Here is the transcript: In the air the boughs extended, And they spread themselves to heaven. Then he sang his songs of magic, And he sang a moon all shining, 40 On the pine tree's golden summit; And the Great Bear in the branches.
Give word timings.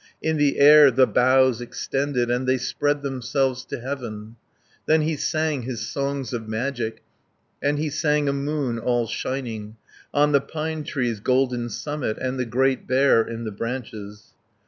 In 0.19 0.37
the 0.37 0.57
air 0.57 0.89
the 0.89 1.05
boughs 1.05 1.61
extended, 1.61 2.31
And 2.31 2.47
they 2.47 2.57
spread 2.57 3.03
themselves 3.03 3.63
to 3.65 3.79
heaven. 3.79 4.35
Then 4.87 5.01
he 5.03 5.15
sang 5.15 5.61
his 5.61 5.85
songs 5.85 6.33
of 6.33 6.47
magic, 6.47 7.03
And 7.61 7.77
he 7.77 7.91
sang 7.91 8.27
a 8.27 8.33
moon 8.33 8.79
all 8.79 9.05
shining, 9.05 9.77
40 10.11 10.11
On 10.23 10.31
the 10.31 10.41
pine 10.41 10.83
tree's 10.83 11.19
golden 11.19 11.69
summit; 11.69 12.17
And 12.17 12.39
the 12.39 12.45
Great 12.45 12.87
Bear 12.87 13.21
in 13.21 13.43
the 13.43 13.51
branches. 13.51 14.29